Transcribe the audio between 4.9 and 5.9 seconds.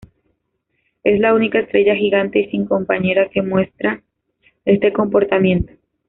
comportamiento.